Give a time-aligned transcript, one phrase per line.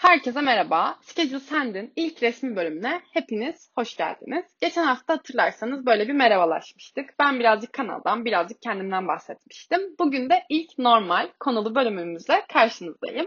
[0.00, 0.98] Herkese merhaba.
[1.02, 4.44] Schedule Send'in ilk resmi bölümüne hepiniz hoş geldiniz.
[4.60, 7.14] Geçen hafta hatırlarsanız böyle bir merhabalaşmıştık.
[7.18, 9.80] Ben birazcık kanaldan, birazcık kendimden bahsetmiştim.
[9.98, 13.26] Bugün de ilk normal konulu bölümümüzle karşınızdayım.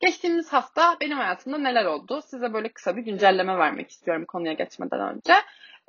[0.00, 2.22] Geçtiğimiz hafta benim hayatımda neler oldu?
[2.26, 5.34] Size böyle kısa bir güncelleme vermek istiyorum konuya geçmeden önce.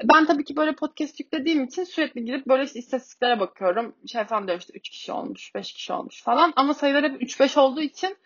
[0.04, 3.96] Ben tabii ki böyle podcast yüklediğim için sürekli girip böyle işte istatistiklere bakıyorum.
[4.08, 6.54] Şey falan diyorum işte 3 kişi olmuş, 5 kişi olmuş falan.
[6.56, 8.18] Ama sayılar hep 3-5 olduğu için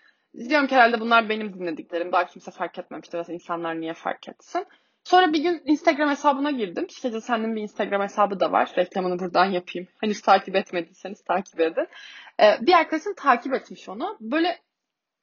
[0.49, 2.11] diyorum ki herhalde bunlar benim dinlediklerim.
[2.11, 3.17] Daha kimse fark etmemiştir.
[3.17, 4.65] Mesela insanlar niye fark etsin.
[5.03, 6.85] Sonra bir gün Instagram hesabına girdim.
[6.89, 8.73] İşte senin bir Instagram hesabı da var.
[8.77, 9.87] Reklamını buradan yapayım.
[10.01, 11.87] Henüz takip etmediyseniz takip edin.
[12.41, 14.17] Ee, bir arkadaşım takip etmiş onu.
[14.21, 14.59] Böyle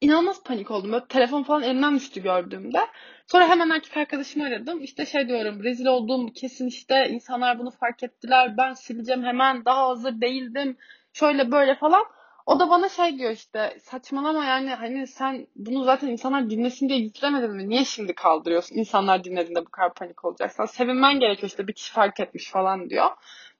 [0.01, 0.91] inanılmaz panik oldum.
[0.91, 2.79] Böyle telefon falan elimden düştü gördüğümde.
[3.27, 4.83] Sonra hemen erkek arkadaşımı aradım.
[4.83, 8.57] İşte şey diyorum rezil oldum kesin işte insanlar bunu fark ettiler.
[8.57, 10.77] Ben sileceğim hemen daha hazır değildim.
[11.13, 12.03] Şöyle böyle falan.
[12.45, 16.99] O da bana şey diyor işte saçmalama yani hani sen bunu zaten insanlar dinlesin diye
[16.99, 17.69] yüklemedin mi?
[17.69, 18.75] Niye şimdi kaldırıyorsun?
[18.75, 20.65] İnsanlar dinlediğinde bu kadar panik olacaksan.
[20.65, 23.07] Sevinmen gerekiyor işte bir kişi fark etmiş falan diyor.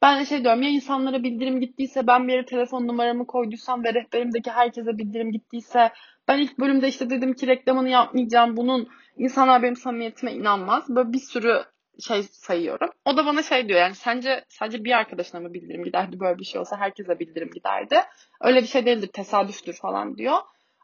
[0.01, 3.93] Ben de şey diyorum ya insanlara bildirim gittiyse ben bir yere telefon numaramı koyduysam ve
[3.93, 5.91] rehberimdeki herkese bildirim gittiyse
[6.27, 10.83] ben ilk bölümde işte dedim ki reklamını yapmayacağım bunun insanlar benim samimiyetime inanmaz.
[10.89, 11.63] Böyle bir sürü
[11.99, 12.89] şey sayıyorum.
[13.05, 16.43] O da bana şey diyor yani sence sadece bir arkadaşına mı bildirim giderdi böyle bir
[16.45, 18.01] şey olsa herkese bildirim giderdi.
[18.41, 20.37] Öyle bir şey değildir tesadüftür falan diyor.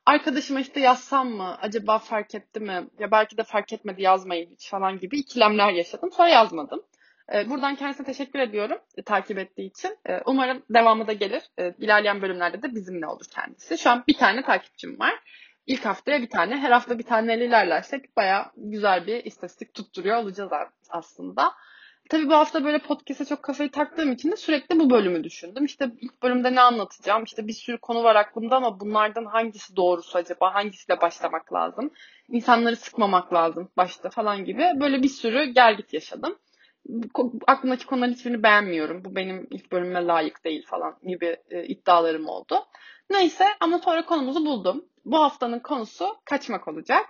[0.05, 4.69] Arkadaşıma işte yazsam mı acaba fark etti mi ya belki de fark etmedi yazmayın hiç
[4.69, 6.11] falan gibi ikilemler yaşadım.
[6.11, 6.81] Sonra yazmadım.
[7.33, 9.97] Ee, buradan kendisine teşekkür ediyorum e, takip ettiği için.
[10.09, 11.43] E, umarım devamı da gelir.
[11.59, 13.77] E, ilerleyen bölümlerde de bizimle olur kendisi.
[13.77, 15.13] Şu an bir tane takipçim var
[15.71, 20.51] ilk haftaya bir tane, her hafta bir tane ilerlersek baya güzel bir istatistik tutturuyor olacağız
[20.89, 21.51] aslında.
[22.09, 25.65] Tabii bu hafta böyle podcast'e çok kafayı taktığım için de sürekli bu bölümü düşündüm.
[25.65, 27.23] İşte ilk bölümde ne anlatacağım?
[27.23, 30.53] İşte bir sürü konu var aklımda ama bunlardan hangisi doğrusu acaba?
[30.53, 31.91] Hangisiyle başlamak lazım?
[32.29, 34.63] İnsanları sıkmamak lazım başta falan gibi.
[34.81, 36.37] Böyle bir sürü gergit yaşadım.
[37.47, 39.05] Aklımdaki konuların hiçbirini beğenmiyorum.
[39.05, 42.55] Bu benim ilk bölüme layık değil falan gibi e, iddialarım oldu.
[43.09, 44.85] Neyse ama sonra konumuzu buldum.
[45.05, 47.05] Bu haftanın konusu kaçmak olacak.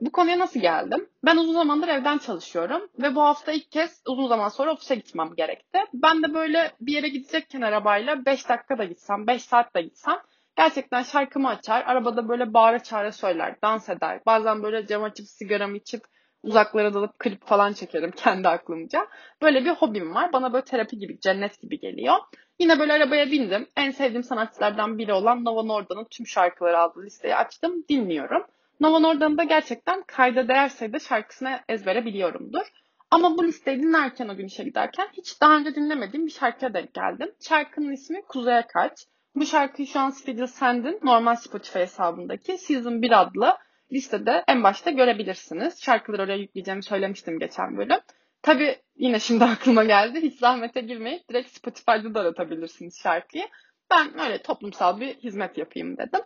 [0.00, 1.08] Bu konuya nasıl geldim?
[1.24, 5.34] Ben uzun zamandır evden çalışıyorum ve bu hafta ilk kez uzun zaman sonra ofise gitmem
[5.36, 5.78] gerekti.
[5.94, 10.18] Ben de böyle bir yere gidecekken arabayla 5 dakika da gitsem, 5 saat de gitsem
[10.56, 14.20] gerçekten şarkımı açar, arabada böyle bağıra çağıra söyler, dans eder.
[14.26, 16.02] Bazen böyle cam açıp sigaramı içip
[16.42, 19.06] uzaklara dalıp klip falan çekerim kendi aklımca.
[19.42, 20.32] Böyle bir hobim var.
[20.32, 22.16] Bana böyle terapi gibi, cennet gibi geliyor.
[22.58, 23.68] Yine böyle arabaya bindim.
[23.76, 27.84] En sevdiğim sanatçılardan biri olan Nova Norda'nın tüm şarkıları adlı listeyi açtım.
[27.88, 28.44] Dinliyorum.
[28.80, 32.72] Nova Norda'nın da gerçekten kayda değer sayıda şarkısını ezbere biliyorumdur.
[33.10, 36.94] Ama bu listeyi dinlerken o gün işe giderken hiç daha önce dinlemediğim bir şarkıya denk
[36.94, 37.32] geldim.
[37.40, 38.92] Şarkının ismi Kuzey'e Kaç.
[39.34, 43.56] Bu şarkıyı şu an Speedy Sand'in normal Spotify hesabındaki Season 1 adlı
[43.92, 45.82] listede en başta görebilirsiniz.
[45.82, 47.98] Şarkıları oraya yükleyeceğimi söylemiştim geçen bölüm.
[48.42, 50.22] Tabi yine şimdi aklıma geldi.
[50.22, 53.44] Hiç zahmete girmeyip direkt Spotify'da da aratabilirsiniz şarkıyı.
[53.90, 56.20] Ben öyle toplumsal bir hizmet yapayım dedim.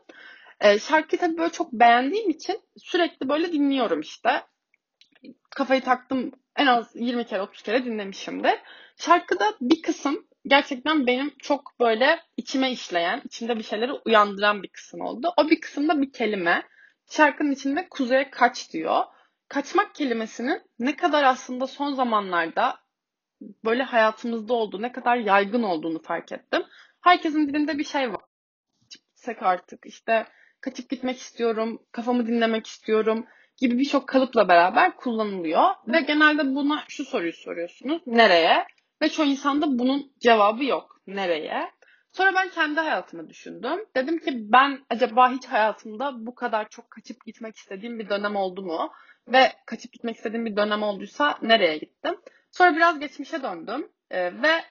[0.61, 4.43] Ee, şarkıyı tabii böyle çok beğendiğim için sürekli böyle dinliyorum işte.
[5.51, 8.55] Kafayı taktım en az 20 kere 30 kere dinlemişimdir.
[8.97, 15.01] Şarkıda bir kısım gerçekten benim çok böyle içime işleyen, içimde bir şeyleri uyandıran bir kısım
[15.01, 15.33] oldu.
[15.37, 16.63] O bir kısımda bir kelime.
[17.11, 19.05] Şarkının içinde kuzeye kaç diyor
[19.49, 22.79] kaçmak kelimesinin ne kadar aslında son zamanlarda
[23.65, 26.63] böyle hayatımızda olduğu, ne kadar yaygın olduğunu fark ettim.
[27.01, 28.23] Herkesin dilinde bir şey var.
[28.91, 30.27] Gitsek artık işte
[30.61, 35.65] kaçıp gitmek istiyorum, kafamı dinlemek istiyorum gibi birçok kalıpla beraber kullanılıyor.
[35.87, 38.03] Ve genelde buna şu soruyu soruyorsunuz.
[38.07, 38.67] Nereye?
[39.03, 41.01] Ve çoğu insanda bunun cevabı yok.
[41.07, 41.71] Nereye?
[42.17, 43.87] Sonra ben kendi hayatımı düşündüm.
[43.97, 48.63] Dedim ki ben acaba hiç hayatımda bu kadar çok kaçıp gitmek istediğim bir dönem oldu
[48.63, 48.91] mu?
[49.29, 52.17] ve kaçıp gitmek istediğim bir dönem olduysa nereye gittim?
[52.51, 54.65] Sonra biraz geçmişe döndüm e, ve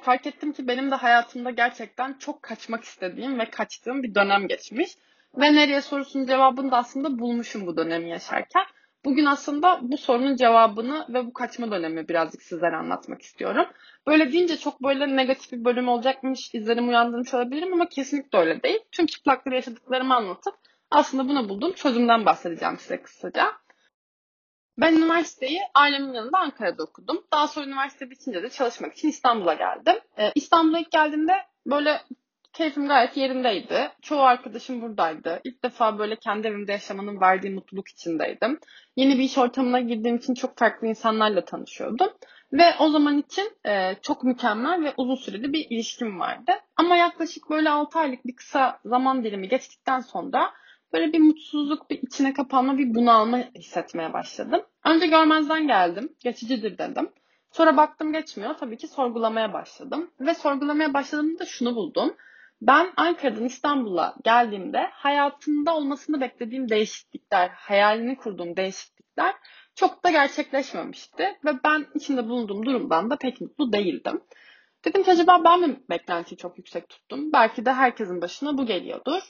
[0.00, 4.90] fark ettim ki benim de hayatımda gerçekten çok kaçmak istediğim ve kaçtığım bir dönem geçmiş.
[5.36, 8.64] Ve nereye sorusunun cevabını da aslında bulmuşum bu dönemi yaşarken.
[9.08, 13.66] Bugün aslında bu sorunun cevabını ve bu kaçma dönemi birazcık sizlere anlatmak istiyorum.
[14.06, 18.78] Böyle deyince çok böyle negatif bir bölüm olacakmış, izlenim uyandırmış olabilirim ama kesinlikle öyle değil.
[18.92, 20.54] Tüm çıplakları yaşadıklarımı anlatıp
[20.90, 23.52] aslında buna bulduğum çözümden bahsedeceğim size kısaca.
[24.78, 27.24] Ben üniversiteyi ailemin yanında Ankara'da okudum.
[27.32, 29.96] Daha sonra üniversite bitince de çalışmak için İstanbul'a geldim.
[30.18, 31.32] Ee, İstanbul'a ilk geldiğimde
[31.66, 32.00] böyle
[32.52, 33.90] keyfim gayet yerindeydi.
[34.02, 35.40] Çoğu arkadaşım buradaydı.
[35.44, 38.60] İlk defa böyle kendi evimde yaşamanın verdiği mutluluk içindeydim.
[38.96, 42.08] Yeni bir iş ortamına girdiğim için çok farklı insanlarla tanışıyordum.
[42.52, 46.52] Ve o zaman için e, çok mükemmel ve uzun süreli bir ilişkim vardı.
[46.76, 50.52] Ama yaklaşık böyle 6 aylık bir kısa zaman dilimi geçtikten sonra
[50.92, 54.62] böyle bir mutsuzluk, bir içine kapanma, bir bunalma hissetmeye başladım.
[54.84, 57.10] Önce görmezden geldim, geçicidir dedim.
[57.50, 60.10] Sonra baktım geçmiyor, tabii ki sorgulamaya başladım.
[60.20, 62.14] Ve sorgulamaya başladığımda şunu buldum.
[62.60, 69.34] Ben Ankara'dan İstanbul'a geldiğimde hayatımda olmasını beklediğim değişiklikler, hayalini kurduğum değişiklikler
[69.74, 71.38] çok da gerçekleşmemişti.
[71.44, 74.20] Ve ben içinde bulunduğum durumdan da pek mutlu değildim.
[74.84, 77.32] Dedim ki acaba ben mi beklentiyi çok yüksek tuttum?
[77.32, 79.22] Belki de herkesin başına bu geliyordur.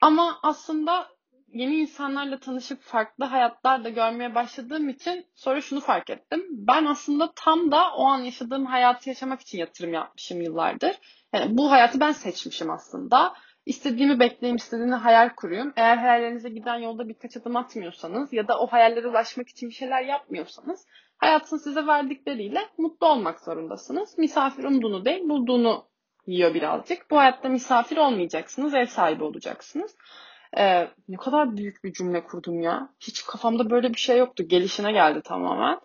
[0.00, 1.08] Ama aslında
[1.48, 6.46] yeni insanlarla tanışıp farklı hayatlar da görmeye başladığım için sonra şunu fark ettim.
[6.50, 10.96] Ben aslında tam da o an yaşadığım hayatı yaşamak için yatırım yapmışım yıllardır.
[11.32, 13.34] Yani bu hayatı ben seçmişim aslında.
[13.66, 15.72] İstediğimi bekleyeyim, istediğimi hayal kuruyum.
[15.76, 20.02] Eğer hayallerinize giden yolda birkaç adım atmıyorsanız ya da o hayallere ulaşmak için bir şeyler
[20.02, 20.86] yapmıyorsanız
[21.18, 24.18] hayatın size verdikleriyle mutlu olmak zorundasınız.
[24.18, 25.84] Misafir umduğunu değil, bulduğunu
[26.26, 27.10] yiyor birazcık.
[27.10, 29.96] Bu hayatta misafir olmayacaksınız, ev sahibi olacaksınız.
[30.58, 32.88] Ee, ne kadar büyük bir cümle kurdum ya.
[33.00, 34.48] Hiç kafamda böyle bir şey yoktu.
[34.48, 35.80] Gelişine geldi tamamen.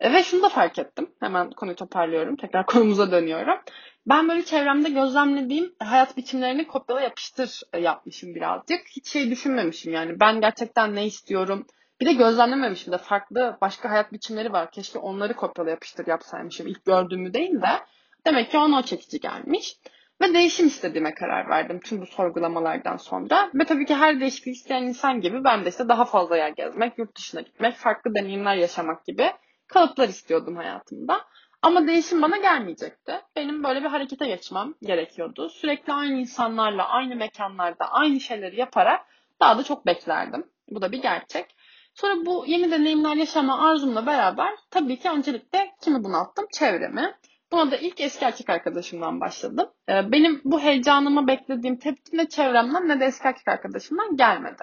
[0.00, 1.10] E, ve şunu da fark ettim.
[1.20, 2.36] Hemen konuyu toparlıyorum.
[2.36, 3.58] Tekrar konumuza dönüyorum.
[4.06, 8.80] Ben böyle çevremde gözlemlediğim hayat biçimlerini kopyala yapıştır e, yapmışım birazcık.
[8.96, 10.20] Hiç şey düşünmemişim yani.
[10.20, 11.66] Ben gerçekten ne istiyorum?
[12.00, 14.70] Bir de gözlemlememişim de farklı başka hayat biçimleri var.
[14.70, 16.66] Keşke onları kopyala yapıştır yapsaymışım.
[16.66, 17.80] İlk gördüğümü değil de.
[18.26, 19.76] Demek ki ona o çekici gelmiş.
[20.20, 23.50] Ve değişim istediğime karar verdim tüm bu sorgulamalardan sonra.
[23.54, 26.98] Ve tabii ki her değişiklik isteyen insan gibi ben de işte daha fazla yer gezmek,
[26.98, 29.32] yurt dışına gitmek, farklı deneyimler yaşamak gibi
[29.68, 31.20] kalıplar istiyordum hayatımda.
[31.62, 33.20] Ama değişim bana gelmeyecekti.
[33.36, 35.48] Benim böyle bir harekete geçmem gerekiyordu.
[35.48, 39.00] Sürekli aynı insanlarla, aynı mekanlarda, aynı şeyleri yaparak
[39.40, 40.44] daha da çok beklerdim.
[40.68, 41.54] Bu da bir gerçek.
[41.94, 46.46] Sonra bu yeni deneyimler yaşama arzumla beraber tabii ki öncelikle kimi bunalttım?
[46.52, 47.14] Çevremi.
[47.52, 49.70] Buna da ilk eski erkek arkadaşımdan başladım.
[49.88, 54.62] Ee, benim bu heyecanımı beklediğim tepki ne çevremden ne de eski erkek arkadaşımdan gelmedi.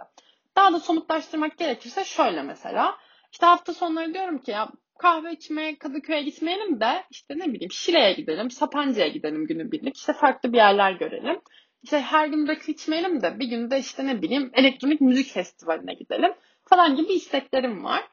[0.58, 2.96] Daha da somutlaştırmak gerekirse şöyle mesela.
[3.32, 8.14] İşte hafta sonları diyorum ki ya kahve içmeye Kadıköy'e gitmeyelim de işte ne bileyim Şile'ye
[8.14, 9.98] gidelim, Sapanca'ya gidelim günübirlik.
[9.98, 11.42] İşte farklı bir yerler görelim.
[11.84, 16.34] İşte her gün rakı içmeyelim de bir günde işte ne bileyim elektronik müzik festivaline gidelim
[16.66, 18.04] falan gibi isteklerim var.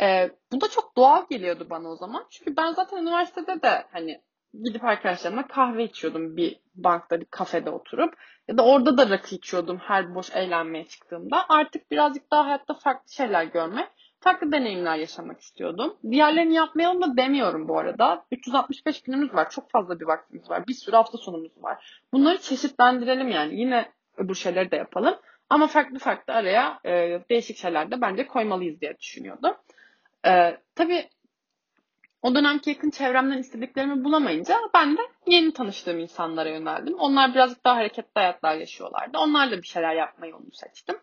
[0.00, 2.26] Ee, bu da çok doğal geliyordu bana o zaman.
[2.30, 4.20] Çünkü ben zaten üniversitede de hani
[4.64, 8.14] gidip arkadaşlarımla kahve içiyordum bir bankta, bir kafede oturup.
[8.48, 11.44] Ya da orada da rakı içiyordum her boş eğlenmeye çıktığımda.
[11.48, 13.88] Artık birazcık daha hayatta farklı şeyler görmek,
[14.20, 15.96] farklı deneyimler yaşamak istiyordum.
[16.10, 18.24] Diğerlerini yapmayalım da demiyorum bu arada.
[18.30, 22.02] 365 günümüz var, çok fazla bir vaktimiz var, bir sürü hafta sonumuz var.
[22.12, 23.60] Bunları çeşitlendirelim yani.
[23.60, 25.14] Yine öbür şeyleri de yapalım.
[25.50, 29.54] Ama farklı farklı araya e, değişik şeyler de bence koymalıyız diye düşünüyordum.
[30.26, 31.08] Ee, tabii
[32.22, 36.94] o dönemki yakın çevremden istediklerimi bulamayınca ben de yeni tanıştığım insanlara yöneldim.
[36.94, 39.18] Onlar birazcık daha hareketli hayatlar yaşıyorlardı.
[39.18, 40.96] Onlarla bir şeyler yapma yolunu seçtim.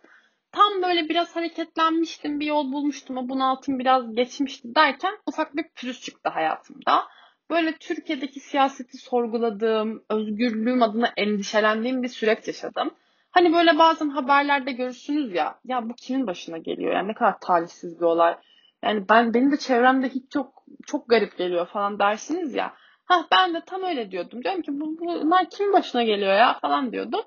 [0.51, 6.01] Tam böyle biraz hareketlenmiştim, bir yol bulmuştum, o bunaltım biraz geçmişti derken ufak bir pürüz
[6.01, 7.03] çıktı hayatımda.
[7.49, 12.91] Böyle Türkiye'deki siyaseti sorguladığım, özgürlüğüm adına endişelendiğim bir süreç yaşadım.
[13.31, 16.93] Hani böyle bazen haberlerde görürsünüz ya, ya bu kimin başına geliyor?
[16.93, 18.37] Yani ne kadar talihsiz bir olay
[18.83, 22.73] yani ben benim de çevremde hiç çok çok garip geliyor falan dersiniz ya.
[23.05, 24.43] Ha ben de tam öyle diyordum.
[24.43, 27.21] Diyorum ki bu, bunlar kimin başına geliyor ya falan diyordum.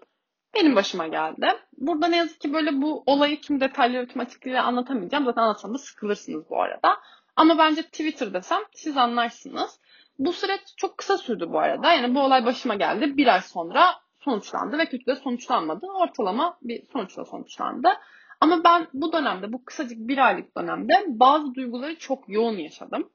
[0.54, 1.46] Benim başıma geldi.
[1.78, 5.24] Burada ne yazık ki böyle bu olayı tüm detayları tüm açıklığıyla anlatamayacağım.
[5.24, 6.96] Zaten anlatsam da sıkılırsınız bu arada.
[7.36, 9.80] Ama bence Twitter desem siz anlarsınız.
[10.18, 11.92] Bu süreç çok kısa sürdü bu arada.
[11.92, 13.16] Yani bu olay başıma geldi.
[13.16, 15.86] Bir ay sonra sonuçlandı ve kötü de sonuçlanmadı.
[15.86, 17.88] Ortalama bir sonuçla sonuçlandı.
[18.42, 23.10] Ama ben bu dönemde, bu kısacık bir aylık dönemde bazı duyguları çok yoğun yaşadım.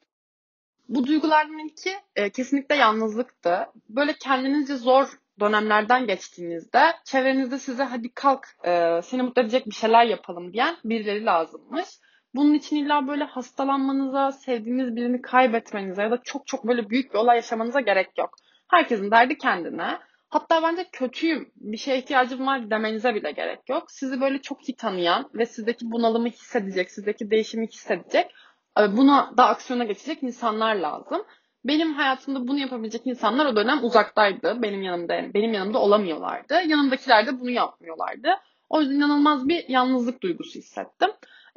[0.89, 3.65] Bu duygulardan ilki e, kesinlikle yalnızlıktı.
[3.89, 10.05] Böyle kendinizce zor dönemlerden geçtiğinizde çevrenizde size hadi kalk e, seni mutlu edecek bir şeyler
[10.05, 11.87] yapalım diyen birileri lazımmış.
[12.35, 17.19] Bunun için illa böyle hastalanmanıza, sevdiğiniz birini kaybetmenize ya da çok çok böyle büyük bir
[17.19, 18.29] olay yaşamanıza gerek yok.
[18.67, 19.99] Herkesin derdi kendine.
[20.29, 23.91] Hatta bence kötüyüm, bir şeye ihtiyacım var demenize bile gerek yok.
[23.91, 28.31] Sizi böyle çok iyi tanıyan ve sizdeki bunalımı hissedecek, sizdeki değişimi hissedecek,
[28.79, 31.23] e, buna da aksiyona geçecek insanlar lazım.
[31.65, 34.61] Benim hayatımda bunu yapabilecek insanlar o dönem uzaktaydı.
[34.61, 36.53] Benim yanımda benim yanımda olamıyorlardı.
[36.53, 38.29] Yanımdakiler de bunu yapmıyorlardı.
[38.69, 41.09] O yüzden inanılmaz bir yalnızlık duygusu hissettim.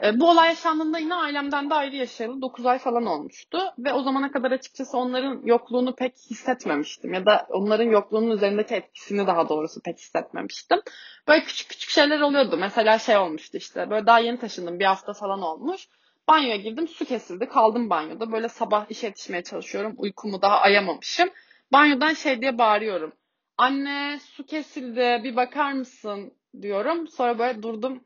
[0.03, 3.59] E, bu olay yaşandığında yine ailemden de ayrı yaşayalı 9 ay falan olmuştu.
[3.79, 7.15] Ve o zamana kadar açıkçası onların yokluğunu pek hissetmemiştim.
[7.15, 10.81] Ya da onların yokluğunun üzerindeki etkisini daha doğrusu pek hissetmemiştim.
[11.29, 12.57] Böyle küçük küçük şeyler oluyordu.
[12.57, 13.91] Mesela şey olmuştu işte.
[13.91, 14.79] Böyle daha yeni taşındım.
[14.79, 15.89] Bir hafta falan olmuş.
[16.29, 16.89] Banyoya girdim.
[16.89, 17.49] Su kesildi.
[17.49, 18.33] Kaldım banyoda.
[18.33, 19.95] Böyle sabah işe yetişmeye çalışıyorum.
[19.97, 21.31] Uykumu daha ayamamışım.
[21.73, 23.13] Banyodan şey diye bağırıyorum.
[23.59, 25.21] Anne su kesildi.
[25.25, 27.09] Bir bakar mısın diyorum.
[27.09, 28.05] Sonra böyle durdum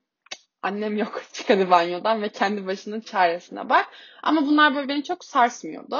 [0.65, 3.89] Annem yok çık hadi banyodan ve kendi başının çaresine bak.
[4.23, 5.97] Ama bunlar böyle beni çok sarsmıyordu.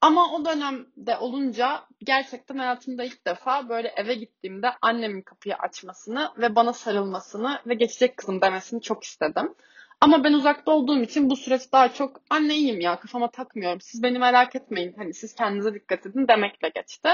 [0.00, 6.54] Ama o dönemde olunca gerçekten hayatımda ilk defa böyle eve gittiğimde annemin kapıyı açmasını ve
[6.56, 9.54] bana sarılmasını ve geçecek kızım demesini çok istedim.
[10.00, 13.80] Ama ben uzakta olduğum için bu süreç daha çok anne iyiyim ya kafama takmıyorum.
[13.80, 14.94] Siz beni merak etmeyin.
[14.98, 17.08] Hani siz kendinize dikkat edin demekle geçti.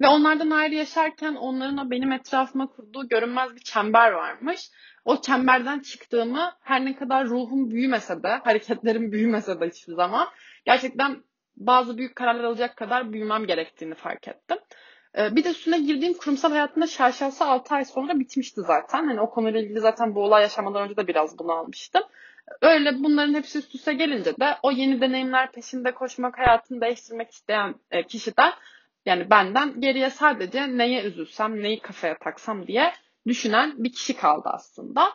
[0.00, 4.70] Ve onlardan ayrı yaşarken onların o benim etrafıma kurduğu görünmez bir çember varmış.
[5.04, 10.28] O çemberden çıktığımı her ne kadar ruhum büyümese de, hareketlerim büyümese de hiçbir zaman
[10.64, 11.22] gerçekten
[11.56, 14.58] bazı büyük kararlar alacak kadar büyümem gerektiğini fark ettim.
[15.18, 19.06] Ee, bir de üstüne girdiğim kurumsal hayatımda şaşası 6 ay sonra bitmişti zaten.
[19.06, 22.02] Hani o konuyla ilgili zaten bu olay yaşamadan önce de biraz bunu almıştım.
[22.60, 27.74] Öyle bunların hepsi üst üste gelince de o yeni deneyimler peşinde koşmak, hayatını değiştirmek isteyen
[27.90, 28.52] e, kişiden
[29.06, 32.92] yani benden geriye sadece neye üzülsem, neyi kafaya taksam diye
[33.26, 35.12] düşünen bir kişi kaldı aslında.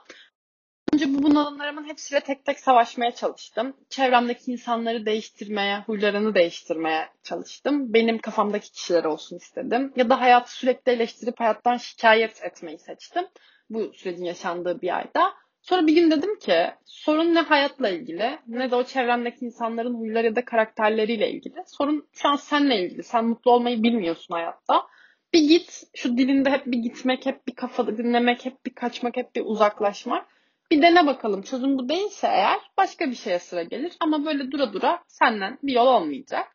[0.93, 3.77] Önce bu bunalımlarımın hepsiyle tek tek savaşmaya çalıştım.
[3.89, 7.93] Çevremdeki insanları değiştirmeye, huylarını değiştirmeye çalıştım.
[7.93, 9.93] Benim kafamdaki kişiler olsun istedim.
[9.95, 13.23] Ya da hayatı sürekli eleştirip hayattan şikayet etmeyi seçtim.
[13.69, 15.33] Bu sürecin yaşandığı bir ayda.
[15.61, 20.25] Sonra bir gün dedim ki sorun ne hayatla ilgili ne de o çevrendeki insanların huyları
[20.25, 21.63] ya da karakterleriyle ilgili.
[21.67, 23.03] Sorun şu an seninle ilgili.
[23.03, 24.87] Sen mutlu olmayı bilmiyorsun hayatta.
[25.33, 29.35] Bir git şu dilinde hep bir gitmek, hep bir kafa dinlemek, hep bir kaçmak, hep
[29.35, 30.27] bir uzaklaşmak.
[30.71, 33.93] Bir dene bakalım çözüm bu değilse eğer başka bir şeye sıra gelir.
[33.99, 36.47] Ama böyle dura dura senden bir yol olmayacak.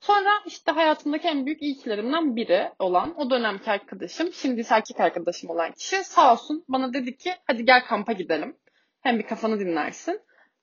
[0.00, 5.72] Sonra işte hayatımdaki en büyük ilkilerimden biri olan o dönemki arkadaşım, şimdi erkek arkadaşım olan
[5.72, 8.56] kişi sağ olsun bana dedi ki hadi gel kampa gidelim.
[9.00, 10.20] Hem bir kafanı dinlersin.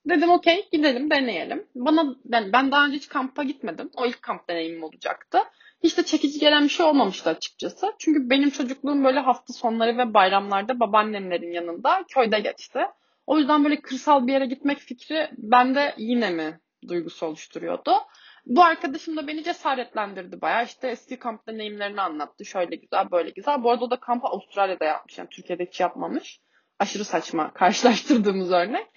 [0.10, 1.68] Dedim okey gidelim deneyelim.
[1.76, 3.90] Bana ben, ben daha önce hiç kampa gitmedim.
[3.96, 5.40] O ilk kamp deneyimim olacaktı.
[5.84, 7.94] Hiç de çekici gelen bir şey olmamıştı açıkçası.
[8.00, 12.80] Çünkü benim çocukluğum böyle hafta sonları ve bayramlarda babaannemlerin yanında köyde geçti.
[13.28, 17.92] O yüzden böyle kırsal bir yere gitmek fikri bende yine mi duygusu oluşturuyordu.
[18.46, 20.66] Bu arkadaşım da beni cesaretlendirdi bayağı.
[20.66, 22.46] İşte eski kamp deneyimlerini anlattı.
[22.46, 23.64] Şöyle güzel, böyle güzel.
[23.64, 25.18] Bu arada o da kampı Avustralya'da yapmış.
[25.18, 26.40] Yani Türkiye'de hiç yapmamış.
[26.80, 28.88] Aşırı saçma karşılaştırdığımız örnek.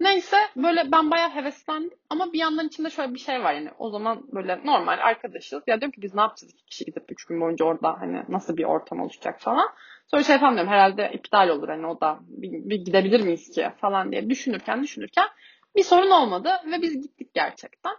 [0.00, 3.90] Neyse böyle ben bayağı heveslendim ama bir yandan içinde şöyle bir şey var yani o
[3.90, 5.62] zaman böyle normal arkadaşız.
[5.66, 8.56] Ya diyorum ki biz ne yapacağız iki kişi gidip üç gün boyunca orada hani nasıl
[8.56, 9.68] bir ortam oluşacak falan.
[10.06, 13.68] Sonra şey falan diyorum herhalde iptal olur hani o da bir, bir gidebilir miyiz ki
[13.80, 15.28] falan diye düşünürken düşünürken
[15.76, 17.96] bir sorun olmadı ve biz gittik gerçekten.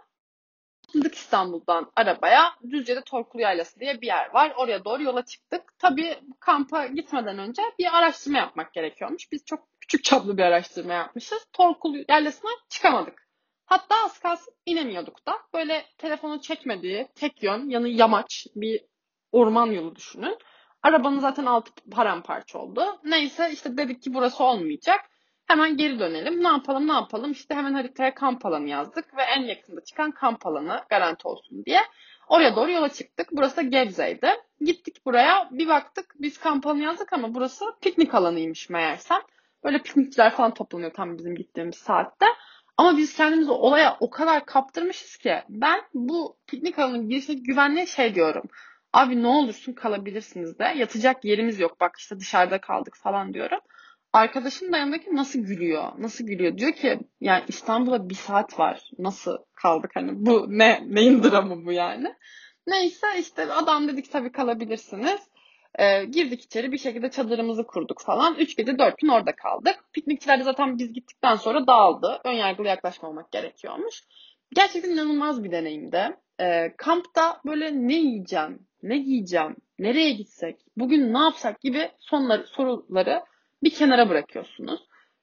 [0.92, 2.54] Çıktık İstanbul'dan arabaya.
[2.70, 4.52] Düzce'de Torkulu Yaylası diye bir yer var.
[4.56, 5.62] Oraya doğru yola çıktık.
[5.78, 9.32] Tabii kampa gitmeden önce bir araştırma yapmak gerekiyormuş.
[9.32, 11.46] Biz çok küçük çaplı bir araştırma yapmışız.
[11.52, 13.26] Torkulu Yaylası'na çıkamadık.
[13.66, 15.32] Hatta az kalsın inemiyorduk da.
[15.54, 18.80] Böyle telefonu çekmediği tek yön, yanı yamaç bir
[19.32, 20.38] orman yolu düşünün.
[20.82, 22.84] Arabanın zaten altı paramparça oldu.
[23.04, 25.00] Neyse işte dedik ki burası olmayacak.
[25.46, 26.42] Hemen geri dönelim.
[26.44, 27.32] Ne yapalım ne yapalım?
[27.32, 31.80] İşte hemen haritaya kamp alanı yazdık ve en yakında çıkan kamp alanı garanti olsun diye.
[32.28, 33.28] Oraya doğru yola çıktık.
[33.32, 34.30] Burası da Gebze'ydi.
[34.60, 39.20] Gittik buraya bir baktık biz kamp alanı yazdık ama burası piknik alanıymış meğersem.
[39.64, 42.26] Böyle piknikçiler falan toplanıyor tam bizim gittiğimiz saatte.
[42.76, 48.14] Ama biz kendimizi olaya o kadar kaptırmışız ki ben bu piknik alanının girişindeki güvenliğe şey
[48.14, 48.42] diyorum.
[48.92, 50.64] Abi ne olursun kalabilirsiniz de.
[50.76, 51.80] Yatacak yerimiz yok.
[51.80, 53.58] Bak işte dışarıda kaldık falan diyorum.
[54.12, 55.92] Arkadaşım da yanındaki nasıl gülüyor?
[55.98, 56.58] Nasıl gülüyor?
[56.58, 58.90] Diyor ki yani İstanbul'a bir saat var.
[58.98, 62.14] Nasıl kaldık hani bu ne neyin dramı bu yani?
[62.66, 65.20] Neyse işte adam dedik tabii kalabilirsiniz.
[65.78, 68.34] Ee, girdik içeri bir şekilde çadırımızı kurduk falan.
[68.34, 69.84] Üç gece dört gün orada kaldık.
[69.92, 72.20] Piknikçiler de zaten biz gittikten sonra dağıldı.
[72.24, 74.02] Önyargılı yaklaşmamak gerekiyormuş.
[74.54, 76.16] Gerçekten inanılmaz bir deneyimdi.
[76.40, 83.22] Ee, kampta böyle ne yiyeceğim, ne giyeceğim, nereye gitsek, bugün ne yapsak gibi sonları, soruları
[83.62, 84.80] bir kenara bırakıyorsunuz.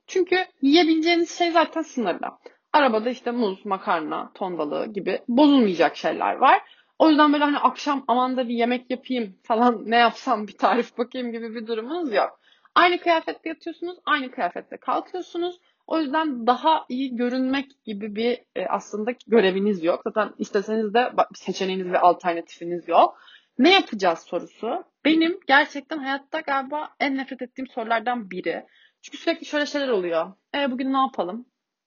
[0.07, 2.27] Çünkü yiyebileceğiniz şey zaten sınırlı.
[2.73, 6.61] Arabada işte muz, makarna, ton balığı gibi bozulmayacak şeyler var.
[6.99, 10.97] O yüzden böyle hani akşam aman da bir yemek yapayım falan ne yapsam bir tarif
[10.97, 12.39] bakayım gibi bir durumunuz yok.
[12.75, 15.59] Aynı kıyafette yatıyorsunuz, aynı kıyafette kalkıyorsunuz.
[15.87, 20.01] O yüzden daha iyi görünmek gibi bir e, aslında göreviniz yok.
[20.03, 23.17] Zaten isteseniz de seçeneğiniz ve alternatifiniz yok.
[23.59, 28.65] Ne yapacağız sorusu benim gerçekten hayatta galiba en nefret ettiğim sorulardan biri.
[29.01, 30.33] Çünkü sürekli şöyle şeyler oluyor.
[30.55, 31.45] E bugün ne yapalım?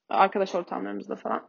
[0.08, 1.48] Arkadaş ortamlarımızda falan.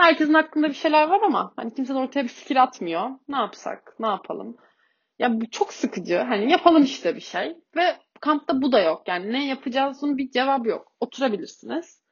[0.00, 3.10] Herkesin aklında bir şeyler var ama hani kimse ortaya bir fikir atmıyor.
[3.28, 3.94] Ne yapsak?
[3.98, 4.56] Ne yapalım?
[5.18, 6.18] Ya bu çok sıkıcı.
[6.18, 7.56] Hani yapalım işte bir şey.
[7.76, 9.02] Ve kampta bu da yok.
[9.08, 10.92] Yani ne yapacağızın bir cevabı yok.
[11.00, 12.02] Oturabilirsiniz.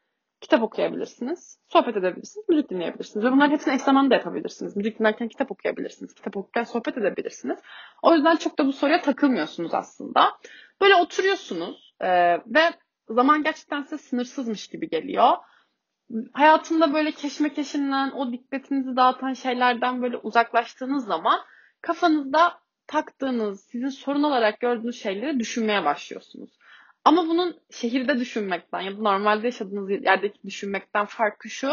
[0.40, 1.58] Kitap okuyabilirsiniz.
[1.68, 2.48] Sohbet edebilirsiniz.
[2.48, 3.26] Müzik dinleyebilirsiniz.
[3.26, 4.76] Ve bunların hepsini eş zamanlı yapabilirsiniz.
[4.76, 6.14] Müzik dinlerken kitap okuyabilirsiniz.
[6.14, 7.58] Kitap okurken sohbet edebilirsiniz.
[8.02, 10.32] O yüzden çok da bu soruya takılmıyorsunuz aslında.
[10.80, 12.70] Böyle oturuyorsunuz e, ve
[13.08, 15.32] zaman gerçekten size sınırsızmış gibi geliyor.
[16.32, 21.40] Hayatında böyle keşmekeşinden, o dikkatinizi dağıtan şeylerden böyle uzaklaştığınız zaman
[21.80, 26.50] kafanızda taktığınız, sizin sorun olarak gördüğünüz şeyleri düşünmeye başlıyorsunuz.
[27.04, 31.72] Ama bunun şehirde düşünmekten ya da normalde yaşadığınız yerdeki düşünmekten farkı şu.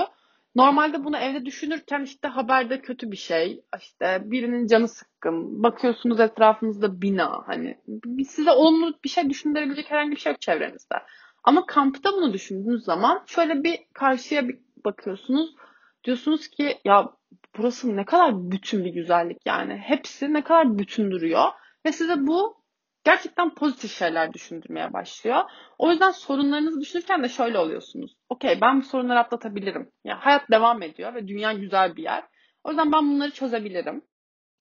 [0.56, 7.02] Normalde bunu evde düşünürken işte haberde kötü bir şey, işte birinin canı sıkkın, bakıyorsunuz etrafınızda
[7.02, 7.78] bina, hani
[8.28, 10.96] size olumlu bir şey düşündürebilecek herhangi bir şey yok çevrenizde.
[11.46, 15.56] Ama kampta bunu düşündüğünüz zaman şöyle bir karşıya bir bakıyorsunuz.
[16.04, 17.12] Diyorsunuz ki ya
[17.58, 19.74] burası ne kadar bütün bir güzellik yani.
[19.74, 21.52] Hepsi ne kadar bütün duruyor.
[21.86, 22.58] Ve size bu
[23.04, 25.44] gerçekten pozitif şeyler düşündürmeye başlıyor.
[25.78, 28.16] O yüzden sorunlarınızı düşünürken de şöyle oluyorsunuz.
[28.30, 29.92] Okey ben bu sorunları atlatabilirim.
[30.04, 32.24] Ya hayat devam ediyor ve dünya güzel bir yer.
[32.64, 34.02] O yüzden ben bunları çözebilirim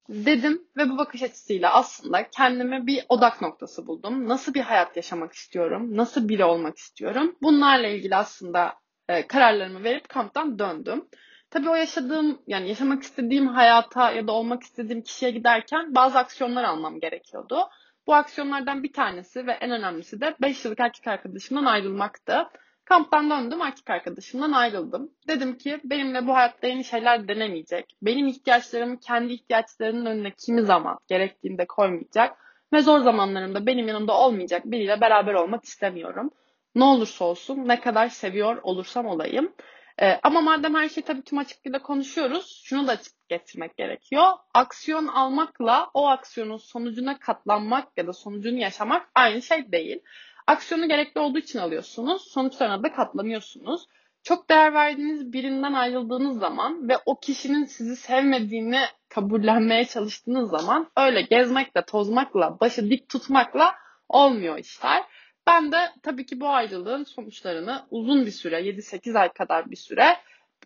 [0.08, 4.28] dedim ve bu bakış açısıyla aslında kendime bir odak noktası buldum.
[4.28, 5.96] Nasıl bir hayat yaşamak istiyorum?
[5.96, 7.36] Nasıl biri olmak istiyorum?
[7.42, 8.74] Bunlarla ilgili aslında
[9.08, 11.08] e, kararlarımı verip kamptan döndüm.
[11.50, 16.64] Tabii o yaşadığım yani yaşamak istediğim hayata ya da olmak istediğim kişiye giderken bazı aksiyonlar
[16.64, 17.68] almam gerekiyordu.
[18.06, 22.46] Bu aksiyonlardan bir tanesi ve en önemlisi de 5 yıllık erkek arkadaşımdan ayrılmaktı.
[22.84, 25.10] Kamptan döndüm, erkek arkadaşımdan ayrıldım.
[25.28, 27.96] Dedim ki benimle bu hayatta yeni şeyler denemeyecek.
[28.02, 32.36] Benim ihtiyaçlarımı kendi ihtiyaçlarının önüne kimi zaman gerektiğinde koymayacak
[32.72, 36.30] ve zor zamanlarımda benim yanımda olmayacak biriyle beraber olmak istemiyorum.
[36.74, 39.52] Ne olursa olsun, ne kadar seviyor olursam olayım.
[40.02, 44.26] Ee, ama madem her şeyi tabii tüm açıklığıyla konuşuyoruz, şunu da açık getirmek gerekiyor.
[44.54, 50.00] Aksiyon almakla o aksiyonun sonucuna katlanmak ya da sonucunu yaşamak aynı şey değil.
[50.46, 52.22] Aksiyonu gerekli olduğu için alıyorsunuz.
[52.22, 53.86] Sonuçlarına da katlanıyorsunuz.
[54.22, 61.22] Çok değer verdiğiniz birinden ayrıldığınız zaman ve o kişinin sizi sevmediğini kabullenmeye çalıştığınız zaman öyle
[61.22, 63.74] gezmekle, tozmakla, başı dik tutmakla
[64.08, 65.02] olmuyor işler.
[65.46, 70.16] Ben de tabii ki bu ayrılığın sonuçlarını uzun bir süre, 7-8 ay kadar bir süre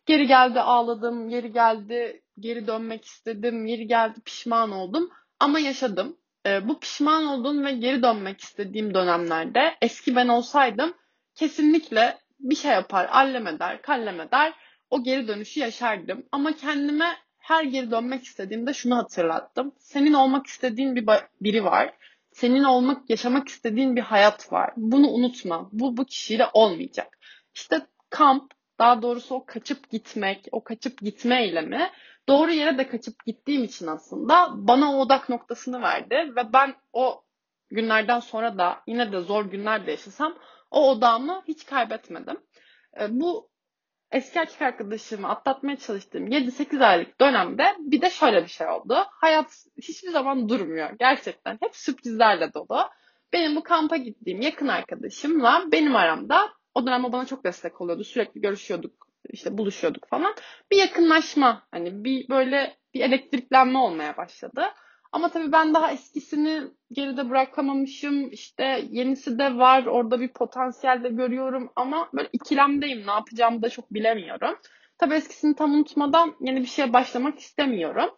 [0.07, 5.11] geri geldi ağladım, geri geldi geri dönmek istedim, geri geldi pişman oldum
[5.41, 6.17] ama yaşadım.
[6.47, 10.95] E, bu pişman olduğum ve geri dönmek istediğim dönemlerde eski ben olsaydım
[11.39, 14.55] kesinlikle bir şey yapar, allem eder, kallem eder.
[14.91, 16.27] O geri dönüşü yaşardım.
[16.33, 19.75] Ama kendime her geri dönmek istediğimde şunu hatırlattım.
[19.79, 21.07] Senin olmak istediğin bir
[21.41, 21.95] biri var.
[22.33, 24.73] Senin olmak, yaşamak istediğin bir hayat var.
[24.77, 25.69] Bunu unutma.
[25.73, 27.19] Bu bu kişiyle olmayacak.
[27.55, 31.91] İşte kamp, daha doğrusu o kaçıp gitmek, o kaçıp gitme eylemi
[32.29, 37.25] doğru yere de kaçıp gittiğim için aslında bana o odak noktasını verdi ve ben o
[37.71, 40.39] günlerden sonra da yine de zor günler de yaşasam
[40.71, 42.37] o odağımı hiç kaybetmedim.
[43.01, 43.51] E, bu
[44.11, 48.97] eski erkek arkadaşımı atlatmaya çalıştığım 7-8 aylık dönemde bir de şöyle bir şey oldu.
[49.11, 50.91] Hayat hiçbir zaman durmuyor.
[50.99, 52.89] Gerçekten hep sürprizlerle dolu.
[53.33, 58.05] Benim bu kampa gittiğim yakın arkadaşımla benim aramda o dönem bana çok destek oluyordu.
[58.05, 60.35] Sürekli görüşüyorduk işte buluşuyorduk falan.
[60.71, 64.63] Bir yakınlaşma hani bir böyle bir elektriklenme olmaya başladı.
[65.13, 66.63] Ama tabii ben daha eskisini
[66.93, 68.31] geride bırakamamışım.
[68.33, 69.87] İşte yenisi de var.
[69.87, 73.07] Orada bir potansiyel de görüyorum ama böyle ikilemdeyim.
[73.07, 74.59] Ne yapacağımı da çok bilemiyorum.
[74.99, 78.11] Tabii eskisini tam unutmadan yeni bir şeye başlamak istemiyorum.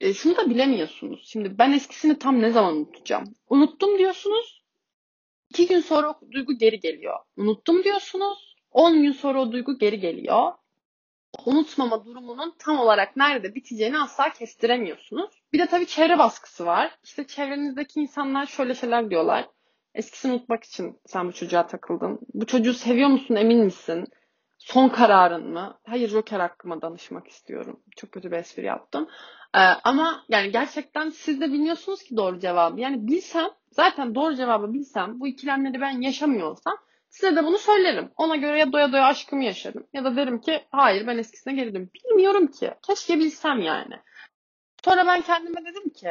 [0.00, 1.28] E, şunu da bilemiyorsunuz.
[1.28, 3.24] Şimdi ben eskisini tam ne zaman unutacağım?
[3.48, 4.62] Unuttum diyorsunuz.
[5.50, 7.18] İki gün sonra o duygu geri geliyor.
[7.36, 8.45] Unuttum diyorsunuz.
[8.76, 10.52] 10 gün sonra o duygu geri geliyor.
[11.46, 15.30] Unutmama durumunun tam olarak nerede biteceğini asla kestiremiyorsunuz.
[15.52, 16.98] Bir de tabii çevre baskısı var.
[17.04, 19.48] İşte çevrenizdeki insanlar şöyle şeyler diyorlar.
[19.94, 22.18] Eskisini unutmak için sen bu çocuğa takıldın.
[22.34, 24.04] Bu çocuğu seviyor musun emin misin?
[24.58, 25.78] Son kararın mı?
[25.86, 27.80] Hayır Joker hakkıma danışmak istiyorum.
[27.96, 29.08] Çok kötü bir espri yaptım.
[29.54, 32.80] Ee, ama yani gerçekten siz de bilmiyorsunuz ki doğru cevabı.
[32.80, 36.76] Yani bilsem zaten doğru cevabı bilsem bu ikilemleri ben yaşamıyor olsam
[37.16, 38.10] Size de bunu söylerim.
[38.16, 39.86] Ona göre ya doya doya aşkımı yaşarım.
[39.92, 41.90] Ya da derim ki hayır ben eskisine geri dönüyorum.
[41.94, 42.74] Bilmiyorum ki.
[42.86, 43.94] Keşke bilsem yani.
[44.84, 46.10] Sonra ben kendime dedim ki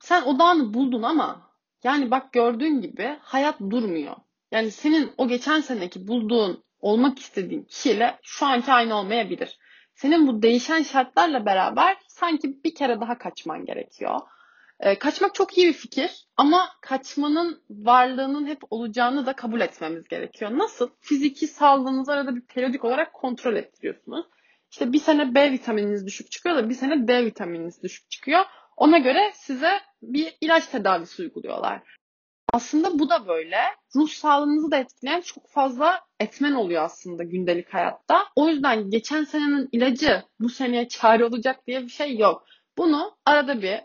[0.00, 1.50] sen odağını buldun ama
[1.84, 4.16] yani bak gördüğün gibi hayat durmuyor.
[4.50, 9.58] Yani senin o geçen seneki bulduğun, olmak istediğin kişiyle şu anki aynı olmayabilir.
[9.94, 14.20] Senin bu değişen şartlarla beraber sanki bir kere daha kaçman gerekiyor.
[14.80, 20.50] E, kaçmak çok iyi bir fikir ama kaçmanın varlığının hep olacağını da kabul etmemiz gerekiyor.
[20.58, 20.90] Nasıl?
[21.00, 24.26] Fiziki sağlığınızı arada bir periyodik olarak kontrol ettiriyorsunuz.
[24.70, 28.44] İşte bir sene B vitamininiz düşük çıkıyor da bir sene D vitamininiz düşük çıkıyor.
[28.76, 29.70] Ona göre size
[30.02, 31.82] bir ilaç tedavisi uyguluyorlar.
[32.52, 33.56] Aslında bu da böyle.
[33.96, 38.24] Ruh sağlığınızı da etkileyen çok fazla etmen oluyor aslında gündelik hayatta.
[38.36, 42.44] O yüzden geçen senenin ilacı bu seneye çare olacak diye bir şey yok.
[42.78, 43.80] Bunu arada bir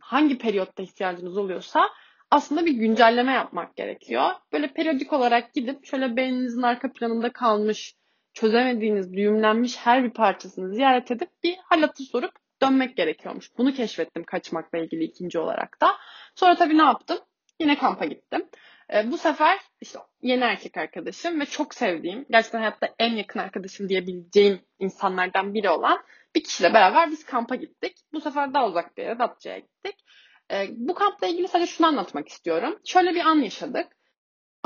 [0.00, 1.88] hangi periyotta ihtiyacınız oluyorsa
[2.30, 4.30] aslında bir güncelleme yapmak gerekiyor.
[4.52, 7.94] Böyle periyodik olarak gidip şöyle beyninizin arka planında kalmış,
[8.34, 13.50] çözemediğiniz, düğümlenmiş her bir parçasını ziyaret edip bir hal hatır sorup dönmek gerekiyormuş.
[13.58, 15.90] Bunu keşfettim kaçmakla ilgili ikinci olarak da.
[16.34, 17.18] Sonra tabii ne yaptım?
[17.60, 18.48] Yine kampa gittim.
[18.94, 23.88] E, bu sefer işte yeni erkek arkadaşım ve çok sevdiğim, gerçekten hayatta en yakın arkadaşım
[23.88, 25.98] diyebileceğim insanlardan biri olan
[26.34, 27.96] bir kişiyle beraber biz kampa gittik.
[28.12, 30.04] Bu sefer daha uzak bir yere, Datça'ya gittik.
[30.50, 32.78] E, bu kampla ilgili sadece şunu anlatmak istiyorum.
[32.84, 33.86] Şöyle bir an yaşadık.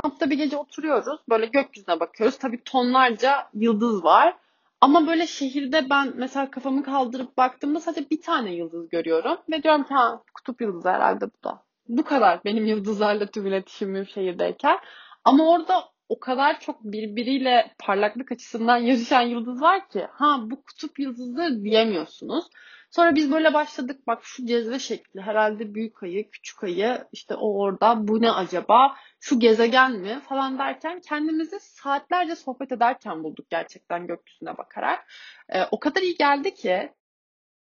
[0.03, 2.37] Kampta bir gece oturuyoruz, böyle gökyüzüne bakıyoruz.
[2.37, 4.37] Tabii tonlarca yıldız var.
[4.81, 9.37] Ama böyle şehirde ben mesela kafamı kaldırıp baktığımda sadece bir tane yıldız görüyorum.
[9.51, 11.63] Ve diyorum ki ha kutup yıldızı herhalde bu da.
[11.87, 14.77] Bu kadar benim yıldızlarla tüm iletişimim şehirdeyken.
[15.23, 20.99] Ama orada o kadar çok birbiriyle parlaklık açısından yarışan yıldız var ki ha bu kutup
[20.99, 22.45] yıldızı diyemiyorsunuz.
[22.91, 27.59] Sonra biz böyle başladık bak şu cezve şekli herhalde büyük ayı küçük ayı işte o
[27.59, 34.07] orada bu ne acaba şu gezegen mi falan derken kendimizi saatlerce sohbet ederken bulduk gerçekten
[34.07, 35.05] gökyüzüne bakarak.
[35.49, 36.91] Ee, o kadar iyi geldi ki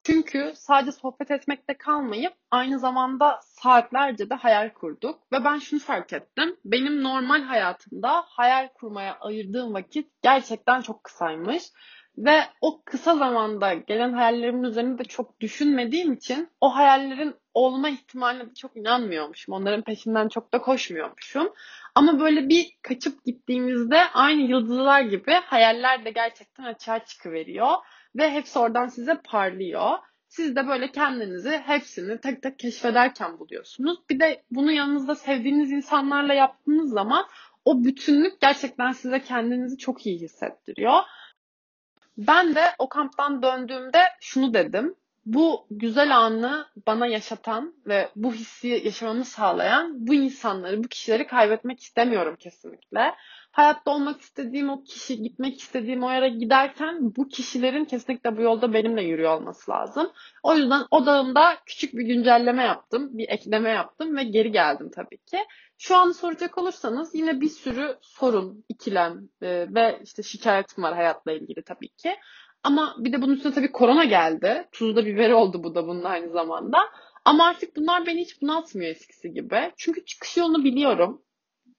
[0.04, 5.20] çünkü sadece sohbet etmekte kalmayıp aynı zamanda saatlerce de hayal kurduk.
[5.34, 6.58] Ve ben şunu fark ettim.
[6.66, 11.64] Benim normal hayatımda hayal kurmaya ayırdığım vakit gerçekten çok kısaymış.
[12.18, 18.50] Ve o kısa zamanda gelen hayallerimin üzerine de çok düşünmediğim için o hayallerin olma ihtimaline
[18.50, 19.54] de çok inanmıyormuşum.
[19.54, 21.54] Onların peşinden çok da koşmuyormuşum.
[21.96, 27.76] Ama böyle bir kaçıp gittiğimizde aynı yıldızlar gibi hayaller de gerçekten açığa çıkıveriyor.
[28.16, 29.98] Ve hepsi oradan size parlıyor.
[30.28, 34.00] Siz de böyle kendinizi hepsini tek tek keşfederken buluyorsunuz.
[34.10, 37.26] Bir de bunu yanınızda sevdiğiniz insanlarla yaptığınız zaman
[37.66, 41.00] o bütünlük gerçekten size kendinizi çok iyi hissettiriyor.
[42.18, 44.96] Ben de o kamptan döndüğümde şunu dedim.
[45.26, 51.80] Bu güzel anı bana yaşatan ve bu hissi yaşamamı sağlayan bu insanları, bu kişileri kaybetmek
[51.80, 53.16] istemiyorum kesinlikle.
[53.52, 58.74] Hayatta olmak istediğim o kişi, gitmek istediğim o yere giderken bu kişilerin kesinlikle bu yolda
[58.74, 60.12] benimle yürüyor olması lazım.
[60.44, 65.38] O yüzden odağımda küçük bir güncelleme yaptım, bir ekleme yaptım ve geri geldim tabii ki.
[65.78, 71.32] Şu an soracak olursanız yine bir sürü sorun, ikilem e, ve işte şikayetim var hayatla
[71.32, 72.16] ilgili tabii ki.
[72.64, 74.68] Ama bir de bunun üstüne tabii korona geldi.
[74.72, 76.78] Tuzda biberi oldu bu da bunun aynı zamanda.
[77.26, 79.72] Ama artık bunlar beni hiç bunaltmıyor eskisi gibi.
[79.78, 81.22] Çünkü çıkış yolunu biliyorum.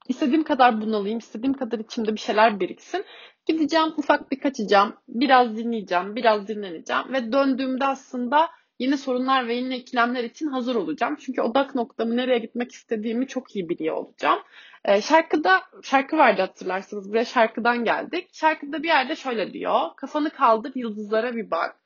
[0.08, 3.04] İstediğim kadar bunalayım, istediğim kadar içimde bir şeyler biriksin.
[3.46, 8.48] Gideceğim, ufak bir kaçacağım, biraz dinleyeceğim, biraz dinleneceğim ve döndüğümde aslında
[8.82, 11.16] yeni sorunlar ve yeni ikilemler için hazır olacağım.
[11.20, 14.38] Çünkü odak noktamı nereye gitmek istediğimi çok iyi biliyor olacağım.
[14.84, 17.10] Ee, şarkıda, şarkı vardı hatırlarsınız.
[17.10, 18.28] Buraya şarkıdan geldik.
[18.32, 19.80] Şarkıda bir yerde şöyle diyor.
[19.96, 21.76] Kafanı kaldır, yıldızlara bir bak.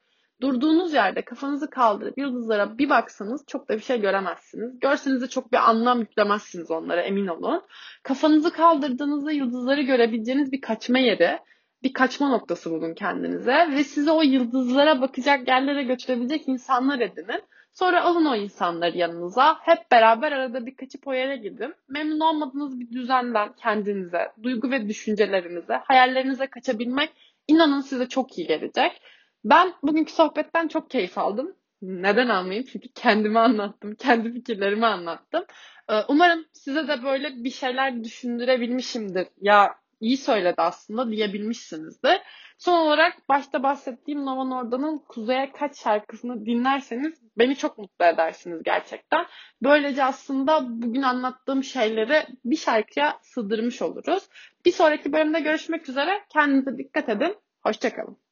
[0.41, 4.81] Durduğunuz yerde kafanızı kaldırıp yıldızlara bir baksanız çok da bir şey göremezsiniz.
[4.81, 7.63] Görseniz de çok bir anlam yüklemezsiniz onlara emin olun.
[8.03, 11.39] Kafanızı kaldırdığınızda yıldızları görebileceğiniz bir kaçma yeri
[11.83, 17.43] bir kaçma noktası bulun kendinize ve size o yıldızlara bakacak yerlere götürebilecek insanlar edinin.
[17.73, 19.59] Sonra alın o insanları yanınıza.
[19.61, 21.75] Hep beraber arada bir kaçıp o yere gidin.
[21.89, 27.11] Memnun olmadığınız bir düzenden kendinize, duygu ve düşüncelerinize, hayallerinize kaçabilmek
[27.49, 29.03] inanın size çok iyi gelecek.
[29.45, 31.57] Ben bugünkü sohbetten çok keyif aldım.
[31.83, 32.67] Neden almayayım?
[32.73, 35.45] Çünkü kendimi anlattım, kendi fikirlerimi anlattım.
[35.89, 39.29] Ee, umarım size de böyle bir şeyler düşündürebilmişimdir.
[39.41, 42.21] Ya iyi söyledi aslında diyebilmişsinizdir.
[42.59, 49.27] Son olarak başta bahsettiğim Nova Norda'nın Kuzey'e Kaç şarkısını dinlerseniz beni çok mutlu edersiniz gerçekten.
[49.63, 54.29] Böylece aslında bugün anlattığım şeyleri bir şarkıya sığdırmış oluruz.
[54.65, 56.25] Bir sonraki bölümde görüşmek üzere.
[56.33, 57.37] Kendinize dikkat edin.
[57.63, 58.26] Hoşçakalın.